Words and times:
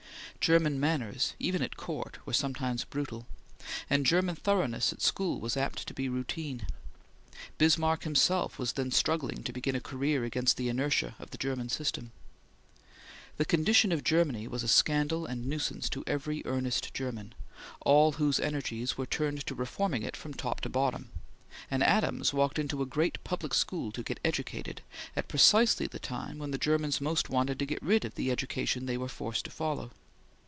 German 0.43 0.79
manners, 0.79 1.35
even 1.37 1.61
at 1.61 1.77
Court, 1.77 2.17
were 2.25 2.33
sometimes 2.33 2.83
brutal, 2.83 3.27
and 3.91 4.07
German 4.07 4.35
thoroughness 4.35 4.91
at 4.91 4.99
school 4.99 5.39
was 5.39 5.55
apt 5.55 5.85
to 5.87 5.93
be 5.93 6.09
routine. 6.09 6.65
Bismarck 7.59 8.05
himself 8.05 8.57
was 8.57 8.73
then 8.73 8.89
struggling 8.89 9.43
to 9.43 9.53
begin 9.53 9.75
a 9.75 9.79
career 9.79 10.23
against 10.23 10.57
the 10.57 10.67
inertia 10.67 11.13
of 11.19 11.29
the 11.29 11.37
German 11.37 11.69
system. 11.69 12.11
The 13.37 13.45
condition 13.45 13.91
of 13.91 14.03
Germany 14.03 14.47
was 14.47 14.63
a 14.63 14.67
scandal 14.67 15.27
and 15.27 15.45
nuisance 15.45 15.87
to 15.89 16.03
every 16.07 16.41
earnest 16.47 16.91
German, 16.91 17.35
all 17.81 18.13
whose 18.13 18.39
energies 18.39 18.97
were 18.97 19.05
turned 19.05 19.45
to 19.45 19.53
reforming 19.53 20.01
it 20.01 20.17
from 20.17 20.33
top 20.33 20.59
to 20.61 20.69
bottom; 20.69 21.11
and 21.69 21.83
Adams 21.83 22.33
walked 22.33 22.57
into 22.57 22.81
a 22.81 22.87
great 22.87 23.23
public 23.23 23.53
school 23.53 23.91
to 23.91 24.01
get 24.01 24.19
educated, 24.25 24.81
at 25.15 25.27
precisely 25.27 25.85
the 25.85 25.99
time 25.99 26.39
when 26.39 26.49
the 26.49 26.57
Germans 26.57 26.95
wanted 26.99 27.29
most 27.29 27.59
to 27.59 27.65
get 27.67 27.83
rid 27.83 28.05
of 28.05 28.15
the 28.15 28.31
education 28.31 28.87
they 28.87 28.97
were 28.97 29.07
forced 29.07 29.45
to 29.45 29.51
follow. 29.51 29.91